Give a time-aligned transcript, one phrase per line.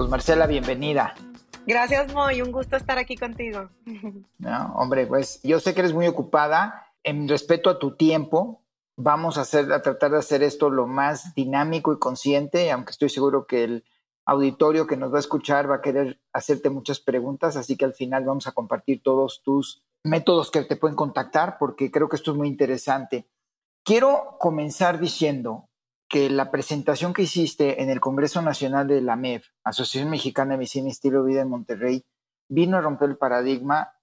[0.00, 1.14] Pues Marcela, bienvenida.
[1.66, 2.40] Gracias, Moy.
[2.40, 3.68] Un gusto estar aquí contigo.
[4.38, 6.86] No, hombre, pues yo sé que eres muy ocupada.
[7.02, 8.62] En respeto a tu tiempo,
[8.96, 13.10] vamos a, hacer, a tratar de hacer esto lo más dinámico y consciente, aunque estoy
[13.10, 13.84] seguro que el
[14.24, 17.92] auditorio que nos va a escuchar va a querer hacerte muchas preguntas, así que al
[17.92, 22.30] final vamos a compartir todos tus métodos que te pueden contactar, porque creo que esto
[22.30, 23.28] es muy interesante.
[23.84, 25.68] Quiero comenzar diciendo
[26.10, 30.58] que la presentación que hiciste en el Congreso Nacional de la MEV, Asociación Mexicana de
[30.58, 32.04] Medicina y Estilo de Vida en Monterrey,
[32.48, 33.94] vino a romper el paradigma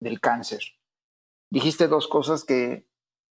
[0.00, 0.62] del cáncer.
[1.50, 2.88] Dijiste dos cosas que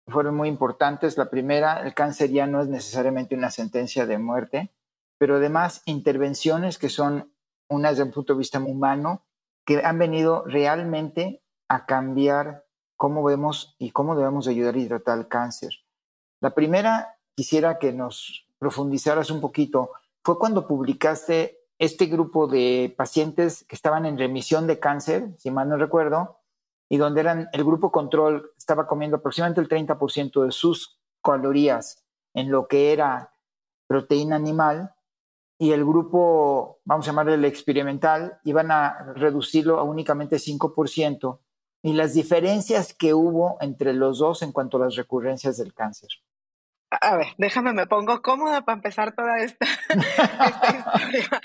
[0.08, 1.18] fueron muy importantes.
[1.18, 4.74] La primera, el cáncer ya no es necesariamente una sentencia de muerte,
[5.18, 7.30] pero además intervenciones que son
[7.68, 9.26] unas desde un punto de vista humano,
[9.66, 12.64] que han venido realmente a cambiar
[12.96, 15.74] cómo vemos y cómo debemos ayudar y tratar el cáncer.
[16.40, 19.90] La primera quisiera que nos profundizaras un poquito.
[20.22, 25.68] Fue cuando publicaste este grupo de pacientes que estaban en remisión de cáncer, si mal
[25.68, 26.38] no recuerdo,
[26.88, 32.04] y donde eran el grupo control estaba comiendo aproximadamente el 30% de sus calorías
[32.34, 33.32] en lo que era
[33.86, 34.94] proteína animal
[35.58, 41.38] y el grupo, vamos a llamarle el experimental, iban a reducirlo a únicamente 5%
[41.82, 46.08] y las diferencias que hubo entre los dos en cuanto a las recurrencias del cáncer
[47.00, 51.42] a ver, déjame, me pongo cómoda para empezar toda esta, historia.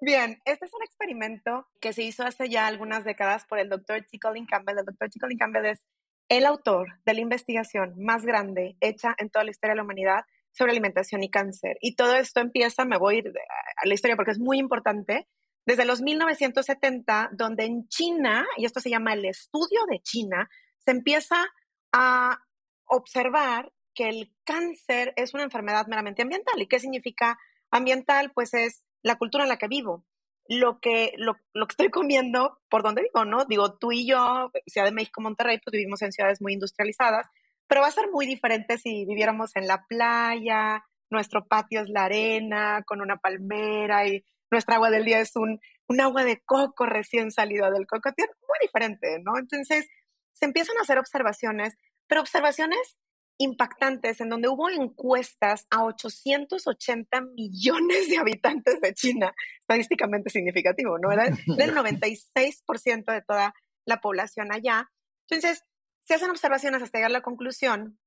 [0.00, 4.04] Bien, este es un experimento que se hizo hace ya algunas décadas por el doctor
[4.10, 4.18] T.
[4.18, 4.78] Colin Campbell.
[4.78, 5.20] El doctor T.
[5.20, 5.86] Colin Campbell es
[6.28, 10.24] el autor de la investigación más grande hecha en toda la historia de la humanidad
[10.52, 11.76] sobre alimentación y cáncer.
[11.80, 13.32] Y todo esto empieza, me voy a ir
[13.76, 15.28] a la historia porque es muy importante,
[15.66, 20.92] desde los 1970, donde en China, y esto se llama el estudio de China, se
[20.92, 21.46] empieza
[21.92, 22.38] a
[22.86, 23.70] observar
[24.08, 26.60] el cáncer es una enfermedad meramente ambiental.
[26.60, 27.38] ¿Y qué significa
[27.70, 28.32] ambiental?
[28.32, 30.04] Pues es la cultura en la que vivo.
[30.48, 33.44] Lo que, lo, lo que estoy comiendo por donde vivo, ¿no?
[33.44, 37.28] Digo, tú y yo, Ciudad de México, Monterrey, pues vivimos en ciudades muy industrializadas,
[37.68, 42.04] pero va a ser muy diferente si viviéramos en la playa, nuestro patio es la
[42.04, 46.86] arena, con una palmera y nuestra agua del día es un, un agua de coco
[46.86, 48.10] recién salido del coco.
[48.16, 49.38] Muy diferente, ¿no?
[49.38, 49.88] Entonces,
[50.32, 51.76] se empiezan a hacer observaciones,
[52.08, 52.96] pero observaciones
[53.40, 61.10] impactantes en donde hubo encuestas a 880 millones de habitantes de China, estadísticamente significativo, ¿no?
[61.10, 61.24] Era
[61.56, 63.54] del 96% de toda
[63.86, 64.90] la población allá.
[65.26, 65.64] Entonces,
[66.04, 67.98] se hacen observaciones hasta llegar a la conclusión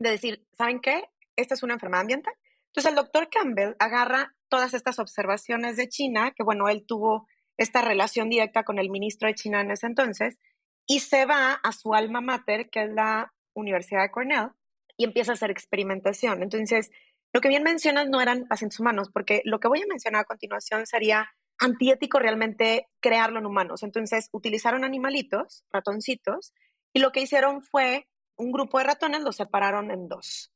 [0.00, 1.04] de decir, ¿saben qué?
[1.36, 2.34] Esta es una enfermedad ambiental.
[2.66, 7.80] Entonces, el doctor Campbell agarra todas estas observaciones de China, que bueno, él tuvo esta
[7.80, 10.36] relación directa con el ministro de China en ese entonces,
[10.84, 14.50] y se va a su alma mater, que es la Universidad de Cornell,
[15.00, 16.42] y empieza a hacer experimentación.
[16.42, 16.90] Entonces,
[17.32, 20.24] lo que bien mencionas no eran pacientes humanos, porque lo que voy a mencionar a
[20.26, 23.82] continuación sería antiético realmente crearlo en humanos.
[23.82, 26.52] Entonces, utilizaron animalitos, ratoncitos,
[26.92, 30.52] y lo que hicieron fue un grupo de ratones los separaron en dos.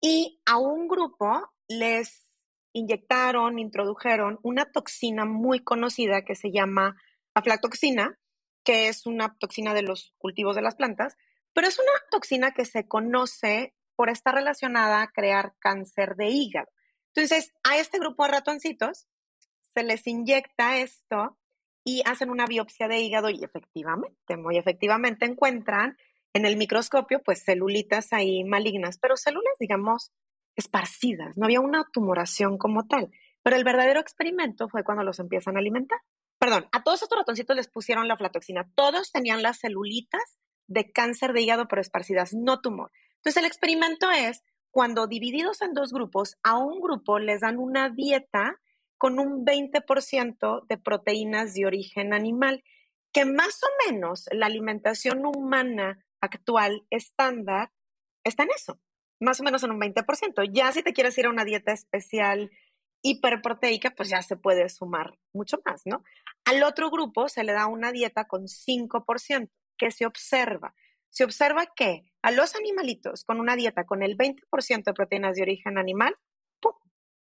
[0.00, 2.24] Y a un grupo les
[2.72, 6.94] inyectaron, introdujeron una toxina muy conocida que se llama
[7.34, 8.16] aflatoxina,
[8.62, 11.16] que es una toxina de los cultivos de las plantas,
[11.52, 16.68] pero es una toxina que se conoce por estar relacionada a crear cáncer de hígado.
[17.16, 19.08] Entonces, a este grupo de ratoncitos
[19.74, 21.36] se les inyecta esto
[21.82, 25.96] y hacen una biopsia de hígado y efectivamente, muy efectivamente encuentran
[26.32, 30.12] en el microscopio pues celulitas ahí malignas, pero células, digamos,
[30.54, 33.10] esparcidas, no había una tumoración como tal.
[33.42, 35.98] Pero el verdadero experimento fue cuando los empiezan a alimentar.
[36.38, 38.70] Perdón, a todos estos ratoncitos les pusieron la flatoxina.
[38.76, 40.38] Todos tenían las celulitas
[40.68, 42.92] de cáncer de hígado, pero esparcidas, no tumor.
[43.28, 47.90] Entonces, el experimento es cuando divididos en dos grupos, a un grupo les dan una
[47.90, 48.58] dieta
[48.96, 52.64] con un 20% de proteínas de origen animal,
[53.12, 57.70] que más o menos la alimentación humana actual estándar
[58.24, 58.80] está en eso,
[59.20, 60.50] más o menos en un 20%.
[60.50, 62.50] Ya si te quieres ir a una dieta especial
[63.02, 66.02] hiperproteica, pues ya se puede sumar mucho más, ¿no?
[66.46, 70.74] Al otro grupo se le da una dieta con 5%, que se observa.
[71.18, 75.42] Se observa que a los animalitos con una dieta con el 20% de proteínas de
[75.42, 76.14] origen animal,
[76.60, 76.74] ¡pum!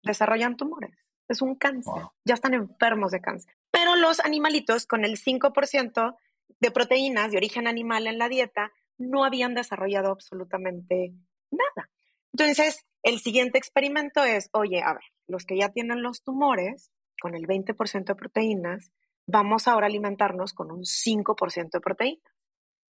[0.02, 0.98] desarrollan tumores.
[1.28, 1.94] Es un cáncer.
[2.24, 3.54] Ya están enfermos de cáncer.
[3.70, 6.18] Pero los animalitos con el 5%
[6.60, 11.14] de proteínas de origen animal en la dieta no habían desarrollado absolutamente
[11.52, 11.92] nada.
[12.34, 16.90] Entonces, el siguiente experimento es, oye, a ver, los que ya tienen los tumores
[17.22, 18.92] con el 20% de proteínas,
[19.28, 22.34] vamos ahora a alimentarnos con un 5% de proteínas.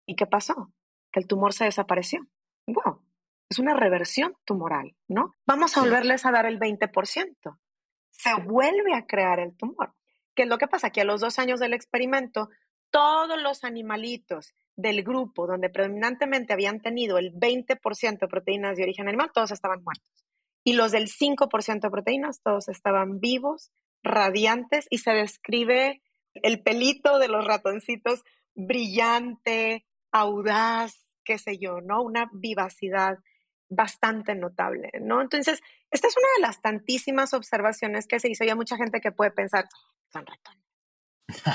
[0.05, 0.73] ¿Y qué pasó?
[1.11, 2.25] Que el tumor se desapareció.
[2.67, 3.01] Wow,
[3.49, 5.35] es una reversión tumoral, ¿no?
[5.45, 7.59] Vamos a volverles a dar el 20%.
[8.11, 9.93] Se vuelve a crear el tumor.
[10.35, 10.91] ¿Qué es lo que pasa?
[10.91, 12.49] Que a los dos años del experimento,
[12.91, 19.07] todos los animalitos del grupo donde predominantemente habían tenido el 20% de proteínas de origen
[19.07, 20.25] animal, todos estaban muertos.
[20.63, 23.71] Y los del 5% de proteínas, todos estaban vivos,
[24.03, 26.01] radiantes, y se describe
[26.35, 28.23] el pelito de los ratoncitos
[28.55, 32.01] brillante, audaz, qué sé yo, ¿no?
[32.01, 33.19] Una vivacidad
[33.69, 35.21] bastante notable, ¿no?
[35.21, 38.43] Entonces, esta es una de las tantísimas observaciones que se hizo.
[38.43, 39.67] Y hay mucha gente que puede pensar,
[40.11, 40.61] son ratones,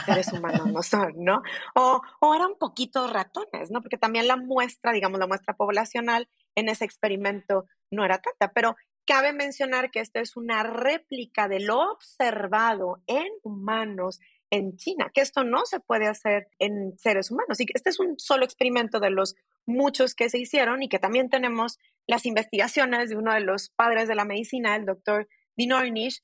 [0.07, 1.43] seres humanos no son, ¿no?
[1.75, 3.83] O, o eran poquitos ratones, ¿no?
[3.83, 8.77] Porque también la muestra, digamos, la muestra poblacional en ese experimento no era tanta, pero
[9.07, 14.21] cabe mencionar que esto es una réplica de lo observado en humanos
[14.51, 17.61] en China, que esto no se puede hacer en seres humanos.
[17.61, 19.35] Y este es un solo experimento de los
[19.67, 24.09] muchos que se hicieron y que también tenemos las investigaciones de uno de los padres
[24.09, 26.23] de la medicina, el doctor Dinornish,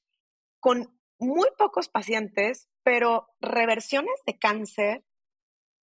[0.61, 5.05] con muy pocos pacientes, pero reversiones de cáncer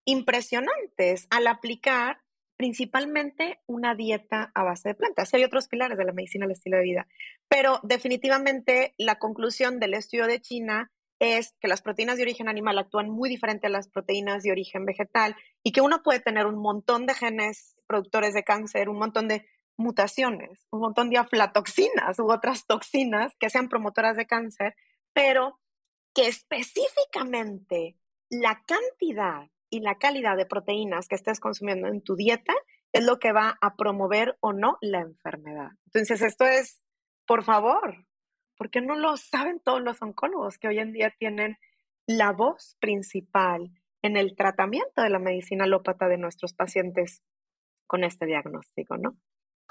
[0.05, 2.21] impresionantes al aplicar
[2.57, 5.33] principalmente una dieta a base de plantas.
[5.33, 7.07] Hay otros pilares de la medicina del estilo de vida,
[7.47, 12.79] pero definitivamente la conclusión del estudio de China es que las proteínas de origen animal
[12.79, 16.61] actúan muy diferente a las proteínas de origen vegetal y que uno puede tener un
[16.61, 19.45] montón de genes productores de cáncer, un montón de
[19.77, 24.75] mutaciones, un montón de aflatoxinas u otras toxinas que sean promotoras de cáncer,
[25.13, 25.59] pero
[26.13, 27.97] que específicamente
[28.29, 32.53] la cantidad y la calidad de proteínas que estés consumiendo en tu dieta
[32.91, 35.71] es lo que va a promover o no la enfermedad.
[35.85, 36.81] Entonces, esto es,
[37.25, 38.05] por favor,
[38.59, 41.57] porque no lo saben todos los oncólogos que hoy en día tienen
[42.05, 43.71] la voz principal
[44.01, 47.23] en el tratamiento de la medicina alópata de nuestros pacientes
[47.87, 49.15] con este diagnóstico, ¿no?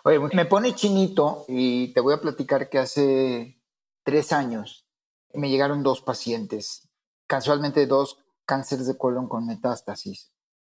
[0.05, 3.61] Oye, me pone chinito y te voy a platicar que hace
[4.05, 4.87] tres años
[5.35, 6.89] me llegaron dos pacientes,
[7.27, 10.33] casualmente dos cánceres de colon con metástasis,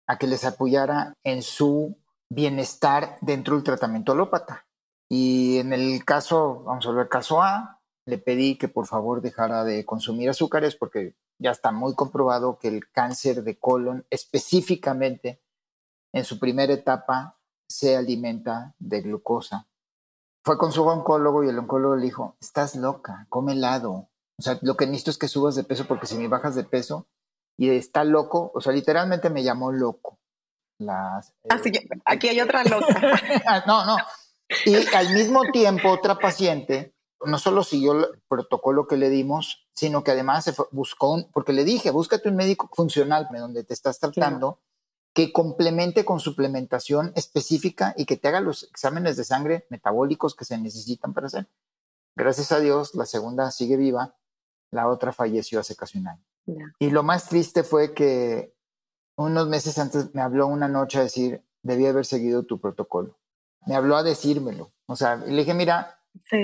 [0.07, 1.99] a que les apoyara en su
[2.31, 4.67] bienestar dentro del tratamiento alópata.
[5.11, 7.78] Y en el caso, vamos a ver, caso A,
[8.09, 12.69] le pedí que por favor dejara de consumir azúcares porque ya está muy comprobado que
[12.69, 15.43] el cáncer de colon específicamente
[16.15, 17.39] en su primera etapa
[17.69, 19.69] se alimenta de glucosa.
[20.43, 24.09] Fue con su oncólogo y el oncólogo le dijo, estás loca, come helado.
[24.39, 26.65] O sea, lo que necesito es que subas de peso porque si me bajas de
[26.65, 27.07] peso
[27.59, 30.19] y está loco, o sea, literalmente me llamó loco.
[30.79, 32.87] Las, Así que aquí hay otra loca.
[33.47, 33.97] Ah, no, no.
[34.65, 36.95] Y al mismo tiempo otra paciente
[37.25, 41.53] no solo siguió el protocolo que le dimos, sino que además se buscó, un, porque
[41.53, 44.61] le dije, búscate un médico funcional donde te estás tratando,
[45.15, 50.45] que complemente con suplementación específica y que te haga los exámenes de sangre metabólicos que
[50.45, 51.49] se necesitan para hacer.
[52.15, 54.15] Gracias a Dios, la segunda sigue viva,
[54.71, 56.25] la otra falleció hace casi un año.
[56.79, 58.55] Y lo más triste fue que
[59.17, 63.19] unos meses antes me habló una noche a decir, debí haber seguido tu protocolo.
[63.67, 64.73] Me habló a decírmelo.
[64.87, 66.01] O sea, le dije, mira,
[66.31, 66.39] sí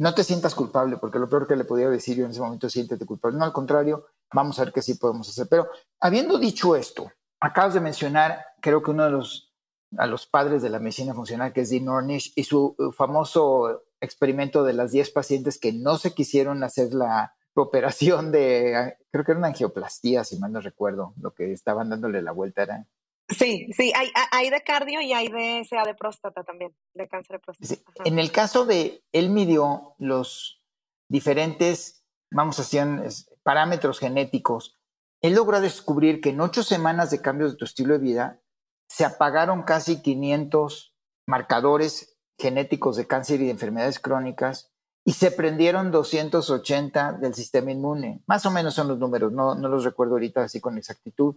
[0.00, 2.66] no te sientas culpable, porque lo peor que le podía decir yo en ese momento
[2.66, 3.36] es siéntete culpable.
[3.36, 5.46] No, al contrario, vamos a ver qué sí podemos hacer.
[5.46, 5.68] Pero
[6.00, 9.52] habiendo dicho esto, acabas de mencionar, creo que uno de los,
[9.98, 13.82] a los padres de la medicina funcional, que es Dean Ornish, y su uh, famoso
[14.00, 19.32] experimento de las 10 pacientes que no se quisieron hacer la operación de, creo que
[19.32, 22.86] era una angioplastía, si mal no recuerdo, lo que estaban dándole la vuelta era
[23.30, 27.36] Sí, sí, hay, hay, de cardio y hay de sea de próstata también, de cáncer
[27.36, 27.82] de próstata.
[28.04, 30.62] En el caso de, él midió los
[31.08, 34.78] diferentes, vamos a decir, parámetros genéticos.
[35.22, 38.42] Él logró descubrir que en ocho semanas de cambios de tu estilo de vida
[38.88, 40.96] se apagaron casi 500
[41.26, 44.72] marcadores genéticos de cáncer y de enfermedades crónicas
[45.04, 48.22] y se prendieron 280 del sistema inmune.
[48.26, 51.36] Más o menos son los números, no, no los recuerdo ahorita así con exactitud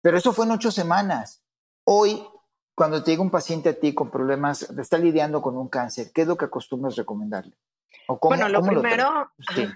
[0.00, 1.42] pero eso fue en ocho semanas.
[1.84, 2.22] Hoy,
[2.74, 6.22] cuando te llega un paciente a ti con problemas, está lidiando con un cáncer, ¿qué
[6.22, 7.56] es lo que acostumbras recomendarle?
[8.22, 9.30] bueno, lo primero...
[9.54, 9.68] sí.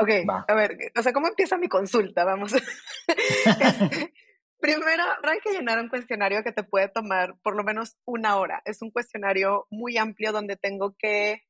[0.00, 0.08] Ok,
[0.48, 2.24] a ver, o sea, ¿cómo empieza mi consulta?
[2.24, 2.52] Vamos.
[3.04, 4.12] Este,
[4.76, 8.62] primero, hay que llenar un cuestionario que te puede tomar por lo menos una hora.
[8.64, 11.42] Es un cuestionario muy amplio donde tengo que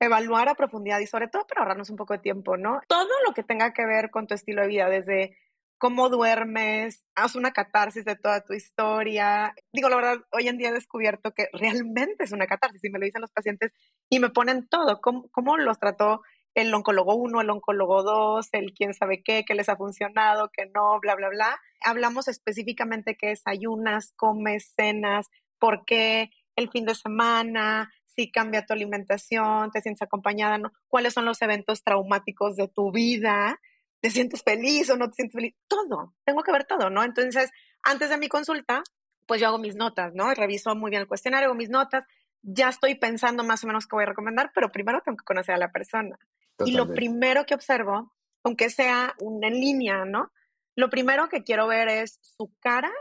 [0.00, 2.80] evaluar a profundidad y sobre todo para ahorrarnos un poco de tiempo, ¿no?
[2.88, 5.36] Todo lo que tenga que ver con tu estilo de vida, desde
[5.78, 9.54] cómo duermes, haz una catarsis de toda tu historia.
[9.72, 12.98] Digo, la verdad, hoy en día he descubierto que realmente es una catarsis y me
[12.98, 13.72] lo dicen los pacientes
[14.08, 16.22] y me ponen todo, cómo, cómo los trató
[16.54, 20.70] el oncólogo 1, el oncólogo 2, el quién sabe qué, qué les ha funcionado, qué
[20.74, 21.60] no, bla, bla, bla.
[21.84, 25.28] Hablamos específicamente qué desayunas, comes, cenas,
[25.58, 30.72] por qué, el fin de semana, si cambia tu alimentación, te sientes acompañada, ¿no?
[30.88, 33.60] cuáles son los eventos traumáticos de tu vida
[34.00, 35.54] ¿te sientes feliz o no te sientes feliz?
[35.68, 37.02] Todo, tengo que ver todo, ¿no?
[37.02, 37.50] Entonces,
[37.82, 38.82] antes de mi consulta,
[39.26, 40.32] pues yo hago mis notas, ¿no?
[40.34, 42.04] Reviso muy bien el cuestionario, hago mis notas,
[42.42, 45.54] ya estoy pensando más o menos qué voy a recomendar, pero primero tengo que conocer
[45.54, 46.18] a la persona.
[46.64, 50.32] Y lo primero que observo, aunque sea en línea, ¿no?
[50.76, 52.92] Lo primero que quiero ver es su cara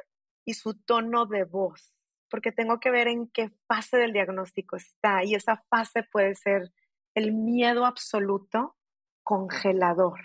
[0.45, 1.93] y su tono de voz,
[2.29, 5.23] porque tengo que ver en qué fase del diagnóstico está.
[5.23, 6.71] Y esa fase puede ser
[7.13, 8.75] el miedo absoluto
[9.23, 10.19] congelador.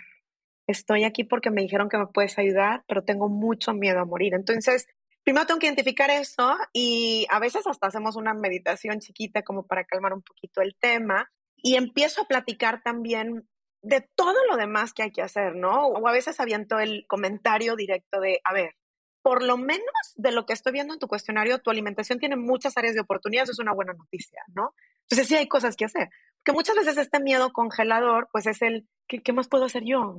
[0.71, 4.33] Estoy aquí porque me dijeron que me puedes ayudar, pero tengo mucho miedo a morir.
[4.33, 4.87] Entonces,
[5.23, 9.83] primero tengo que identificar eso y a veces hasta hacemos una meditación chiquita como para
[9.83, 13.47] calmar un poquito el tema y empiezo a platicar también
[13.83, 15.87] de todo lo demás que hay que hacer, ¿no?
[15.87, 18.75] O a veces aviento el comentario directo de, a ver,
[19.21, 22.77] por lo menos de lo que estoy viendo en tu cuestionario, tu alimentación tiene muchas
[22.77, 24.73] áreas de oportunidades, es una buena noticia, ¿no?
[25.03, 26.09] Entonces sí hay cosas que hacer.
[26.37, 30.15] Porque muchas veces este miedo congelador, pues es el, ¿qué, qué más puedo hacer yo?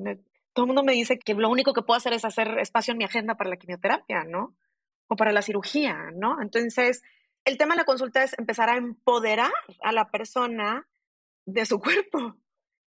[0.52, 2.98] Todo el mundo me dice que lo único que puedo hacer es hacer espacio en
[2.98, 4.56] mi agenda para la quimioterapia, ¿no?
[5.08, 6.40] O para la cirugía, ¿no?
[6.40, 7.02] Entonces,
[7.44, 10.88] el tema de la consulta es empezar a empoderar a la persona
[11.46, 12.36] de su cuerpo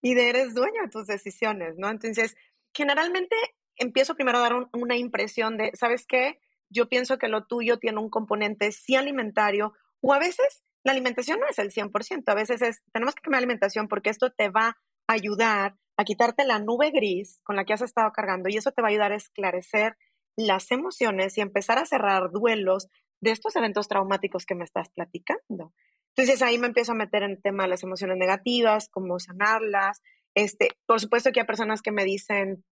[0.02, 1.90] y de eres dueño de tus decisiones, ¿no?
[1.90, 2.36] Entonces,
[2.74, 3.36] generalmente
[3.78, 6.40] empiezo primero a dar una impresión de, ¿sabes qué?
[6.70, 11.40] Yo pienso que lo tuyo tiene un componente sí alimentario o a veces la alimentación
[11.40, 14.78] no es el 100%, a veces es, tenemos que cambiar alimentación porque esto te va
[15.08, 18.82] ayudar a quitarte la nube gris con la que has estado cargando y eso te
[18.82, 19.98] va a ayudar a esclarecer
[20.36, 22.90] las emociones y empezar a cerrar duelos
[23.22, 25.74] de estos eventos traumáticos que me estás platicando.
[26.16, 30.02] Entonces ahí me empiezo a meter en el tema de las emociones negativas, cómo sanarlas.
[30.34, 32.64] Este, por supuesto que hay personas que me dicen,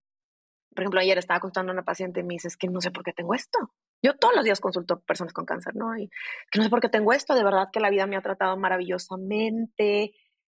[0.74, 2.92] por ejemplo, ayer estaba contando a una paciente y me dice, es que no sé
[2.92, 3.74] por qué tengo esto.
[4.02, 5.98] Yo todos los días consulto personas con cáncer, ¿no?
[5.98, 6.10] Y
[6.52, 8.58] que no sé por qué tengo esto, de verdad que la vida me ha tratado
[8.58, 10.14] maravillosamente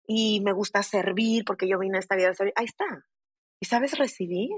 [0.07, 2.53] y me gusta servir porque yo vine a esta vida a servir.
[2.55, 2.85] Ahí está.
[3.59, 4.50] ¿Y sabes recibir?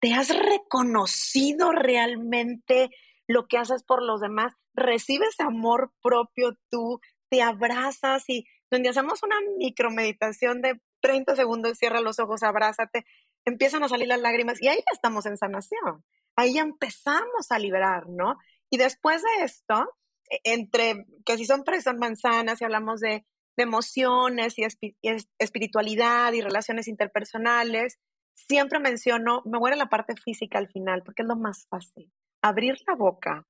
[0.00, 2.90] ¿Te has reconocido realmente
[3.26, 4.54] lo que haces por los demás?
[4.74, 7.00] ¿Recibes amor propio tú?
[7.28, 8.24] ¿Te abrazas?
[8.28, 13.04] Y donde hacemos una micromeditación de 30 segundos, cierra los ojos, abrázate,
[13.44, 16.04] empiezan a salir las lágrimas y ahí estamos en sanación.
[16.36, 18.36] Ahí empezamos a liberar, ¿no?
[18.70, 19.92] Y después de esto,
[20.30, 23.26] e, entre que si son presas manzanas y hablamos de,
[23.62, 24.66] emociones y,
[25.38, 27.98] espiritualidad y relaciones interpersonales,
[28.34, 32.10] siempre menciono, me muere la parte física al final, porque es lo más fácil.
[32.42, 33.46] Abrir la boca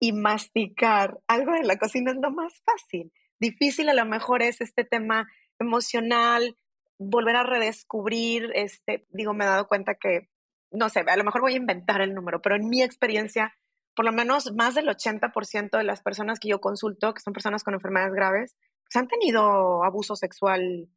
[0.00, 3.12] y masticar algo de la cocina es lo más fácil.
[3.40, 5.26] Difícil a lo mejor es este tema
[5.58, 6.56] emocional,
[6.98, 10.28] volver a redescubrir, este, digo, me he dado cuenta que,
[10.70, 13.56] no sé, a lo mejor voy a inventar el número, pero en mi experiencia,
[13.94, 17.64] por lo menos más del 80% de las personas que yo consulto, que son personas
[17.64, 20.88] con enfermedades graves, pues han tenido abuso sexual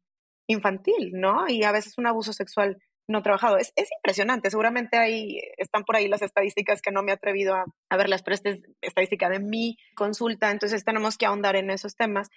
[0.46, 1.48] infantil, ¿no?
[1.48, 2.78] Y a veces un abuso sexual
[3.08, 3.56] no trabajado.
[3.56, 7.54] Es, es impresionante, seguramente ahí están por ahí las estadísticas que no me he atrevido
[7.54, 11.70] a, a verlas, pero esta es estadística de mi consulta, entonces tenemos que ahondar en
[11.70, 12.28] esos temas.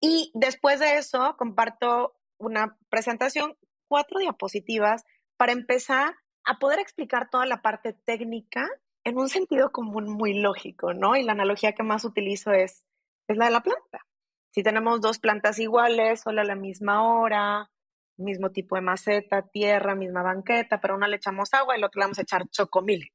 [0.00, 3.56] Y después de eso, comparto una presentación,
[3.88, 5.04] cuatro diapositivas,
[5.36, 8.68] para empezar a poder explicar toda la parte técnica
[9.04, 11.16] en un sentido común muy lógico, ¿no?
[11.16, 12.84] Y la analogía que más utilizo es,
[13.28, 14.06] es la de la planta.
[14.52, 17.70] Si tenemos dos plantas iguales, solo a la misma hora,
[18.18, 22.00] mismo tipo de maceta, tierra, misma banqueta, pero una le echamos agua y la otra
[22.00, 23.12] le vamos a echar chocomilk.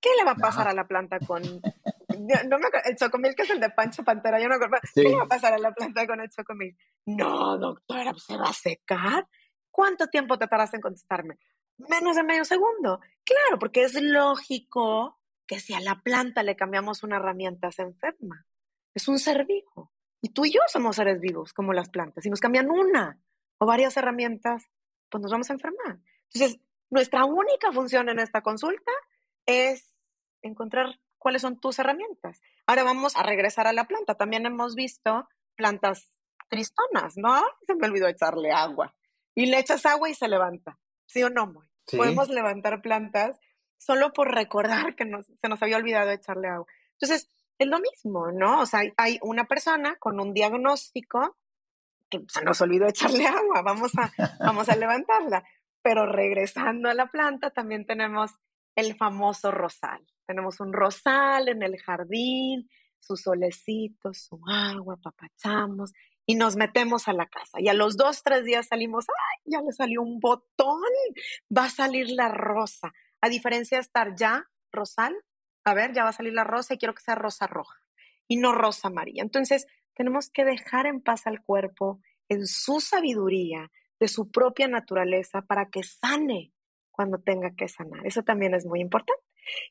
[0.00, 1.42] ¿Qué le va a pasar a la planta con...
[1.42, 4.76] no me, el chocomilk es el de Pancho Pantera, yo no acuerdo.
[4.94, 6.78] ¿Qué le va a pasar a la planta con el chocomilk?
[7.06, 9.26] No, doctora, ¿se va a secar?
[9.72, 11.36] ¿Cuánto tiempo te tardas en contestarme?
[11.78, 13.00] Menos de medio segundo.
[13.24, 18.46] Claro, porque es lógico que si a la planta le cambiamos una herramienta se enferma.
[18.94, 19.92] Es un ser vivo.
[20.26, 22.24] Y tú y yo somos seres vivos, como las plantas.
[22.24, 23.16] Si nos cambian una
[23.58, 24.64] o varias herramientas,
[25.08, 26.00] pues nos vamos a enfermar.
[26.32, 26.58] Entonces,
[26.90, 28.90] nuestra única función en esta consulta
[29.46, 29.94] es
[30.42, 32.42] encontrar cuáles son tus herramientas.
[32.66, 34.16] Ahora vamos a regresar a la planta.
[34.16, 36.18] También hemos visto plantas
[36.48, 37.40] tristonas, ¿no?
[37.64, 38.96] Se me olvidó echarle agua.
[39.36, 40.76] Y le echas agua y se levanta.
[41.04, 41.68] ¿Sí o no, Moy?
[41.96, 43.38] Podemos levantar plantas
[43.78, 45.04] solo por recordar que
[45.40, 46.66] se nos había olvidado echarle agua.
[46.94, 48.60] Entonces, es lo mismo, ¿no?
[48.60, 51.36] O sea, hay una persona con un diagnóstico
[52.10, 55.44] que se nos olvidó echarle agua, vamos a, vamos a levantarla.
[55.82, 58.32] Pero regresando a la planta, también tenemos
[58.76, 60.04] el famoso rosal.
[60.26, 65.92] Tenemos un rosal en el jardín, su solecito, su agua, papachamos
[66.26, 67.60] y nos metemos a la casa.
[67.60, 69.52] Y a los dos, tres días salimos, ¡ay!
[69.52, 70.82] Ya le salió un botón,
[71.56, 72.92] va a salir la rosa.
[73.20, 75.16] A diferencia de estar ya rosal,
[75.66, 77.82] a ver, ya va a salir la rosa y quiero que sea rosa roja
[78.28, 79.22] y no rosa amarilla.
[79.22, 85.42] Entonces, tenemos que dejar en paz al cuerpo en su sabiduría, de su propia naturaleza,
[85.42, 86.52] para que sane
[86.92, 88.06] cuando tenga que sanar.
[88.06, 89.22] Eso también es muy importante.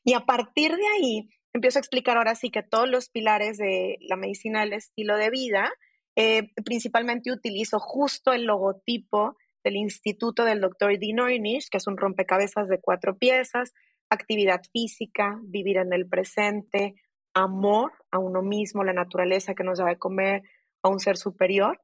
[0.04, 3.96] Y a partir de ahí, empiezo a explicar ahora sí que todos los pilares de
[4.00, 5.72] la medicina del estilo de vida,
[6.14, 11.96] eh, principalmente utilizo justo el logotipo del instituto del doctor Dean Ornish, que es un
[11.96, 13.72] rompecabezas de cuatro piezas,
[14.10, 16.94] actividad física, vivir en el presente,
[17.34, 20.42] amor a uno mismo, la naturaleza que nos da de comer,
[20.82, 21.80] a un ser superior.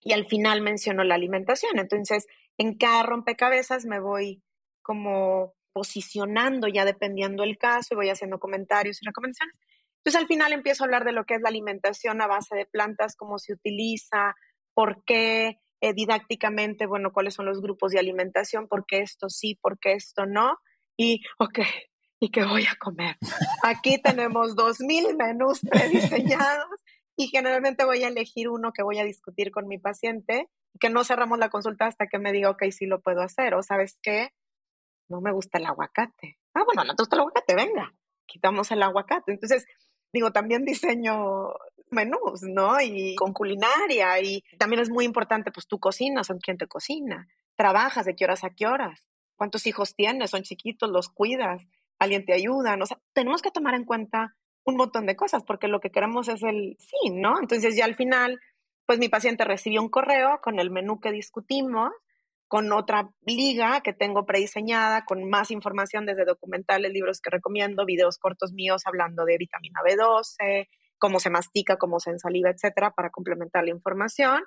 [0.00, 1.78] Y al final menciono la alimentación.
[1.78, 2.26] Entonces,
[2.58, 4.42] en cada rompecabezas me voy
[4.82, 9.56] como posicionando ya dependiendo el caso y voy haciendo comentarios y recomendaciones.
[9.98, 12.66] Entonces al final empiezo a hablar de lo que es la alimentación a base de
[12.66, 14.34] plantas, cómo se utiliza,
[14.74, 19.54] por qué eh, didácticamente, bueno, cuáles son los grupos de alimentación, por qué esto sí,
[19.54, 20.58] por qué esto no.
[21.02, 21.58] Y, ok,
[22.20, 23.16] ¿y qué voy a comer?
[23.64, 26.68] Aquí tenemos dos mil menús prediseñados
[27.16, 30.90] y generalmente voy a elegir uno que voy a discutir con mi paciente y que
[30.90, 33.54] no cerramos la consulta hasta que me diga, ok, sí lo puedo hacer.
[33.54, 34.28] O sabes qué,
[35.08, 36.38] no me gusta el aguacate.
[36.54, 37.92] Ah, bueno, no te gusta el aguacate, venga,
[38.26, 39.32] quitamos el aguacate.
[39.32, 39.66] Entonces,
[40.12, 41.48] digo, también diseño
[41.90, 42.80] menús, ¿no?
[42.80, 47.26] Y con culinaria y también es muy importante, pues tú cocinas, ¿son quién te cocina?
[47.56, 49.11] Trabajas, ¿de qué horas a qué horas?
[49.42, 50.30] ¿Cuántos hijos tienes?
[50.30, 50.88] ¿Son chiquitos?
[50.88, 51.66] ¿Los cuidas?
[51.98, 52.78] ¿Alguien te ayuda?
[52.80, 56.44] O tenemos que tomar en cuenta un montón de cosas porque lo que queremos es
[56.44, 57.40] el sí, ¿no?
[57.40, 58.38] Entonces ya al final,
[58.86, 61.90] pues mi paciente recibió un correo con el menú que discutimos
[62.46, 68.18] con otra liga que tengo prediseñada, con más información desde documentales, libros que recomiendo, videos
[68.18, 70.68] cortos míos hablando de vitamina B12,
[70.98, 74.40] cómo se mastica, cómo se ensaliva, etcétera, para complementar la información.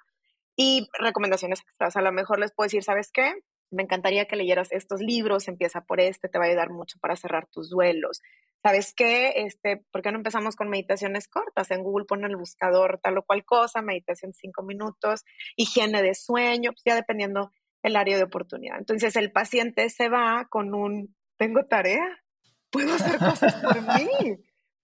[0.56, 1.98] Y recomendaciones extras.
[1.98, 3.34] A lo mejor les puedo decir, ¿sabes qué?
[3.72, 7.16] Me encantaría que leyeras estos libros, empieza por este, te va a ayudar mucho para
[7.16, 8.22] cerrar tus duelos.
[8.64, 9.34] ¿Sabes qué?
[9.46, 11.70] Este, ¿Por qué no empezamos con meditaciones cortas?
[11.72, 15.24] En Google pone el buscador tal o cual cosa, meditación cinco minutos,
[15.56, 17.52] higiene de sueño, pues ya dependiendo
[17.84, 18.80] el área de oportunidad.
[18.80, 22.24] Entonces el paciente se va con un, tengo tarea,
[22.72, 24.38] puedo hacer cosas por mí,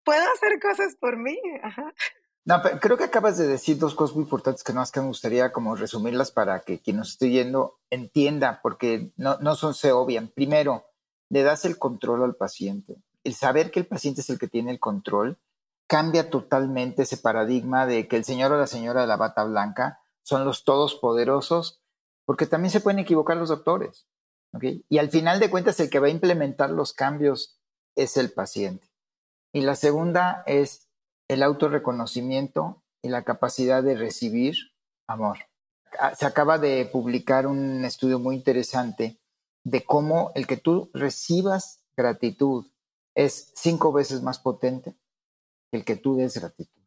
[0.04, 1.40] puedo hacer cosas por mí.
[2.44, 5.08] No, pero creo que acabas de decir dos cosas muy importantes que más que me
[5.08, 9.92] gustaría como resumirlas para que quien nos esté yendo entienda, porque no, no son, se
[9.92, 10.28] obvian.
[10.28, 10.86] Primero,
[11.30, 12.98] le das el control al paciente.
[13.24, 15.38] El saber que el paciente es el que tiene el control
[15.88, 20.00] cambia totalmente ese paradigma de que el señor o la señora de la bata blanca
[20.24, 21.82] son los todos poderosos
[22.26, 24.08] porque también se pueden equivocar los doctores.
[24.90, 27.60] Y al final de cuentas, el que va a implementar los cambios
[27.96, 28.88] es el paciente.
[29.54, 30.88] Y la segunda es
[31.32, 34.56] el autorreconocimiento y la capacidad de recibir
[35.08, 35.38] amor.
[35.98, 39.18] Ah, se acaba de publicar un estudio muy interesante
[39.64, 42.66] de cómo el que tú recibas gratitud
[43.16, 44.98] es cinco veces más potente
[45.72, 46.82] que el que tú des gratitud.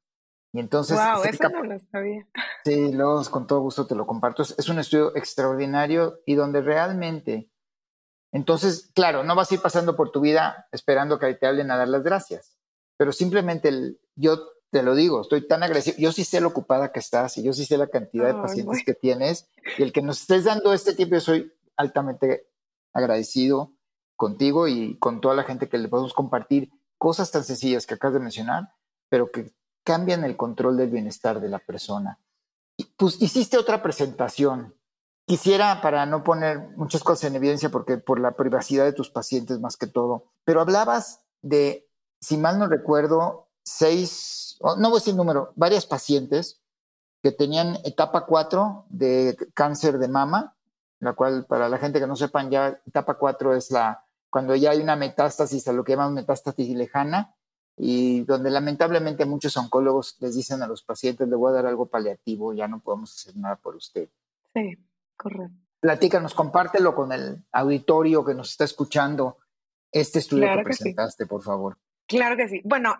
[0.53, 0.99] Y entonces...
[0.99, 2.29] Wow, eso no lo sabía.
[2.65, 4.43] Sí, luego con todo gusto te lo comparto.
[4.43, 7.51] Es un estudio extraordinario y donde realmente...
[8.31, 11.77] Entonces, claro, no vas a ir pasando por tu vida esperando que te hablen a
[11.77, 12.59] dar las gracias,
[12.99, 14.39] pero simplemente el, yo
[14.71, 17.53] te lo digo, estoy tan agradecido, yo sí sé lo ocupada que estás y yo
[17.53, 19.49] sí sé la cantidad de pacientes que tienes
[19.79, 22.49] y el que nos estés dando este tiempo, yo soy altamente
[22.93, 23.73] agradecido
[24.17, 28.15] contigo y con toda la gente que le podemos compartir cosas tan sencillas que acabas
[28.15, 28.75] de mencionar,
[29.09, 29.53] pero que
[29.85, 32.19] cambian el control del bienestar de la persona.
[32.97, 34.75] Pues hiciste otra presentación.
[35.27, 39.61] Quisiera, para no poner muchas cosas en evidencia, porque por la privacidad de tus pacientes
[39.61, 41.89] más que todo, pero hablabas de,
[42.21, 46.61] si mal no recuerdo, seis, no voy a decir número, varias pacientes
[47.23, 50.55] que tenían etapa 4 de cáncer de mama,
[51.01, 54.73] la cual para la gente que no sepan ya, etapa 4 es la cuando ya
[54.73, 57.35] hay una metástasis a lo que llamamos metástasis lejana,
[57.77, 61.87] y donde lamentablemente muchos oncólogos les dicen a los pacientes, le voy a dar algo
[61.87, 64.09] paliativo, ya no podemos hacer nada por usted.
[64.53, 64.77] Sí,
[65.17, 65.55] correcto.
[65.81, 69.39] Platícanos, compártelo con el auditorio que nos está escuchando,
[69.93, 71.77] este estudio que, presentaste, por favor.
[72.07, 72.61] Claro que sí.
[72.65, 72.97] Bueno,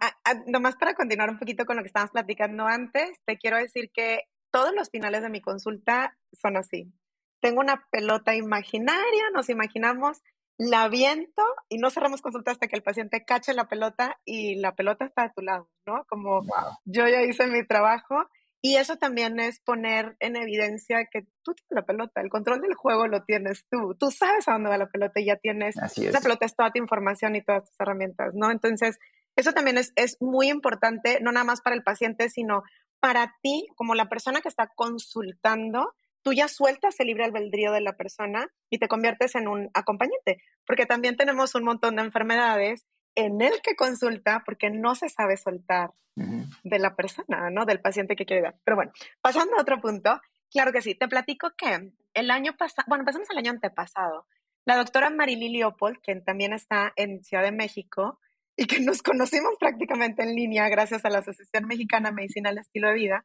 [0.47, 4.23] nomás para continuar un poquito con lo que estábamos platicando antes, te quiero decir que
[4.51, 6.93] todos los finales de mi consulta son así.
[7.41, 10.23] Tengo una pelota imaginaria, nos imaginamos
[10.57, 14.75] la viento y no cerramos consulta hasta que el paciente cache la pelota y la
[14.75, 16.05] pelota está a tu lado, ¿no?
[16.09, 16.43] Como
[16.85, 18.29] yo ya hice mi trabajo
[18.67, 22.73] y eso también es poner en evidencia que tú tienes la pelota, el control del
[22.73, 26.21] juego lo tienes tú, tú sabes a dónde va la pelota y ya tienes, esa
[26.23, 28.51] pelota es toda tu información y todas tus herramientas, ¿no?
[28.51, 28.99] Entonces,
[29.37, 32.63] eso también es, es muy importante, no nada más para el paciente, sino
[33.01, 37.83] para ti como la persona que está consultando tú ya sueltas el libre albedrío de
[37.83, 42.87] la persona y te conviertes en un acompañante, porque también tenemos un montón de enfermedades
[43.15, 47.65] en el que consulta porque no se sabe soltar de la persona, ¿no?
[47.65, 48.57] Del paciente que quiere dar.
[48.65, 52.87] Pero bueno, pasando a otro punto, claro que sí, te platico que el año pasado,
[52.89, 54.27] bueno, pasamos el año antepasado,
[54.65, 58.21] la doctora Marily Leopold, quien también está en Ciudad de México
[58.57, 62.89] y que nos conocimos prácticamente en línea gracias a la Asociación Mexicana Medicina al Estilo
[62.89, 63.25] de Vida,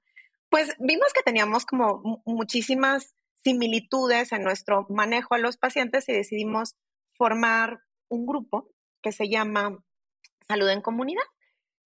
[0.50, 6.76] pues vimos que teníamos como muchísimas similitudes en nuestro manejo a los pacientes y decidimos
[7.14, 8.68] formar un grupo
[9.02, 9.84] que se llama
[10.48, 11.24] Salud en Comunidad,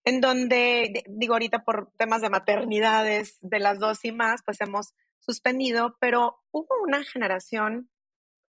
[0.05, 4.93] en donde, digo ahorita por temas de maternidades de las dos y más, pues hemos
[5.19, 7.89] suspendido, pero hubo una generación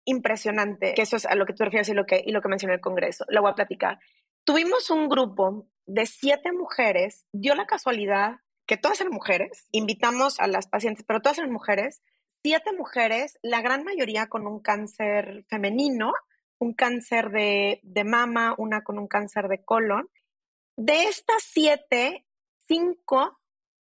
[0.05, 2.49] impresionante, que eso es a lo que tú refieres y lo que, y lo que
[2.49, 3.25] mencioné el Congreso.
[3.29, 3.99] Lo voy a platicar.
[4.43, 8.37] Tuvimos un grupo de siete mujeres, dio la casualidad
[8.67, 12.01] que todas eran mujeres, invitamos a las pacientes, pero todas eran mujeres,
[12.43, 16.13] siete mujeres, la gran mayoría con un cáncer femenino,
[16.59, 20.09] un cáncer de, de mama, una con un cáncer de colon.
[20.77, 22.25] De estas siete,
[22.57, 23.39] cinco,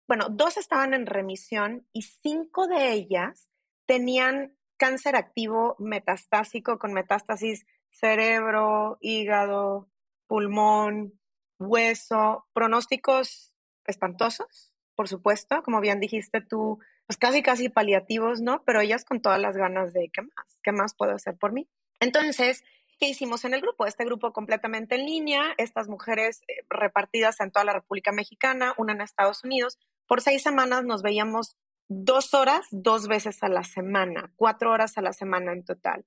[0.07, 3.49] bueno, dos estaban en remisión y cinco de ellas
[3.85, 9.89] tenían cáncer activo metastásico con metástasis cerebro, hígado,
[10.27, 11.19] pulmón,
[11.59, 13.53] hueso, pronósticos
[13.85, 18.63] espantosos, por supuesto, como bien dijiste tú, pues casi casi paliativos, ¿no?
[18.63, 20.59] Pero ellas con todas las ganas de, ¿qué más?
[20.63, 21.67] ¿Qué más puedo hacer por mí?
[22.03, 22.65] Entonces,
[22.99, 23.85] ¿qué hicimos en el grupo?
[23.85, 28.91] Este grupo completamente en línea, estas mujeres eh, repartidas en toda la República Mexicana, una
[28.91, 29.79] en Estados Unidos.
[30.05, 31.55] Por seis semanas nos veíamos
[31.87, 36.03] dos horas, dos veces a la semana, cuatro horas a la semana en total.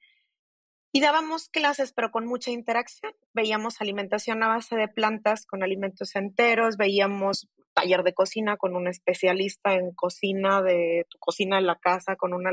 [0.93, 3.15] Y dábamos clases, pero con mucha interacción.
[3.33, 8.87] Veíamos alimentación a base de plantas con alimentos enteros, veíamos taller de cocina con un
[8.87, 12.51] especialista en cocina de tu cocina en la casa, con una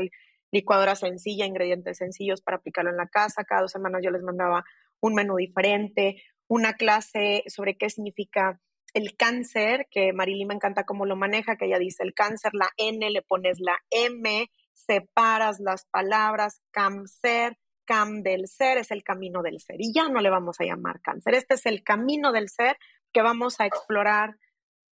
[0.54, 3.44] licuadora sencilla, ingredientes sencillos para aplicarlo en la casa.
[3.44, 4.64] Cada dos semanas yo les mandaba
[5.00, 8.60] un menú diferente, una clase sobre qué significa
[8.94, 12.70] el cáncer, que Marily me encanta cómo lo maneja, que ella dice el cáncer, la
[12.76, 19.42] N, le pones la M, separas las palabras, cáncer, cam del ser, es el camino
[19.42, 19.76] del ser.
[19.80, 22.76] Y ya no le vamos a llamar cáncer, este es el camino del ser
[23.12, 24.36] que vamos a explorar